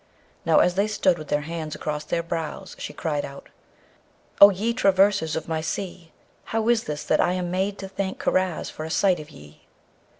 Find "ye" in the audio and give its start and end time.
4.49-4.73, 9.29-9.61